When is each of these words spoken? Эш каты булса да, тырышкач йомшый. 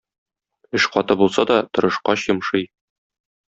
Эш 0.79 0.87
каты 0.95 1.19
булса 1.21 1.47
да, 1.51 1.59
тырышкач 1.77 2.27
йомшый. 2.31 2.69